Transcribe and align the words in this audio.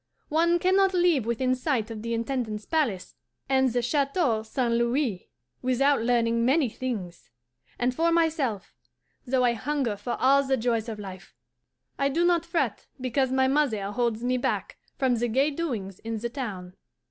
One 0.29 0.57
can 0.57 0.75
not 0.75 0.95
live 0.95 1.27
within 1.27 1.53
sight 1.53 1.91
of 1.91 2.01
the 2.01 2.15
Intendant's 2.15 2.65
palace 2.65 3.13
and 3.47 3.71
the 3.71 3.83
Chateau 3.83 4.41
St. 4.41 4.73
Louis 4.73 5.29
without 5.61 6.01
learning 6.01 6.43
many 6.43 6.69
things; 6.69 7.29
and, 7.77 7.93
for 7.93 8.11
myself, 8.11 8.73
though 9.27 9.43
I 9.43 9.53
hunger 9.53 9.95
for 9.95 10.17
all 10.19 10.41
the 10.43 10.57
joys 10.57 10.89
of 10.89 10.97
life, 10.97 11.35
I 11.99 12.09
do 12.09 12.25
not 12.25 12.47
fret 12.47 12.87
because 12.99 13.31
my 13.31 13.47
mother 13.47 13.91
holds 13.91 14.23
me 14.23 14.37
back 14.37 14.79
from 14.97 15.17
the 15.17 15.27
gay 15.27 15.51
doings 15.51 15.99
in 15.99 16.17
the 16.17 16.29
town. 16.29 16.73